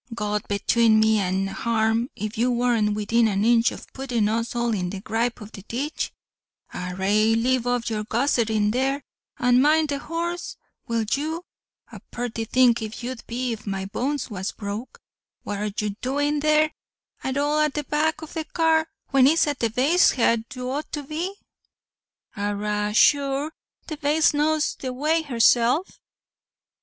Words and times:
God 0.15 0.47
betune 0.47 0.99
me 0.99 1.19
and 1.19 1.47
harm, 1.47 2.09
if 2.15 2.35
you 2.35 2.49
warn't 2.49 2.95
within 2.95 3.27
an 3.27 3.45
inch 3.45 3.71
o' 3.71 3.77
puttin' 3.93 4.27
us 4.27 4.55
all 4.55 4.73
in 4.73 4.89
the 4.89 4.99
gripe 4.99 5.39
o' 5.43 5.45
the 5.45 5.61
ditch; 5.61 6.11
arrah, 6.73 7.35
lave 7.35 7.67
off 7.67 7.87
your 7.87 8.03
gostherin 8.05 8.71
there, 8.71 9.03
and 9.37 9.61
mind 9.61 9.89
the 9.89 9.99
horse, 9.99 10.57
will 10.87 11.05
you; 11.11 11.45
a 11.91 11.99
purty 12.09 12.45
thing 12.45 12.73
it 12.81 13.03
'ud 13.03 13.23
be 13.27 13.53
if 13.53 13.67
my 13.67 13.85
bones 13.85 14.27
was 14.31 14.51
bruk; 14.51 14.99
what 15.43 15.59
are 15.59 15.69
you 15.77 15.91
doin, 16.01 16.39
there 16.39 16.73
at 17.23 17.37
all 17.37 17.59
at 17.59 17.75
the 17.75 17.83
back 17.83 18.23
o' 18.23 18.25
the 18.25 18.43
car, 18.43 18.87
when 19.09 19.27
it's 19.27 19.45
at 19.45 19.59
the 19.59 19.69
baste's 19.69 20.13
head 20.13 20.45
you 20.55 20.67
ought 20.71 20.91
to 20.91 21.03
be?" 21.03 21.35
"Arrah 22.35 22.91
sure, 22.91 23.51
the 23.85 23.97
baste 23.97 24.33
knows 24.33 24.73
the 24.73 24.91
way 24.91 25.21
herself." 25.21 25.99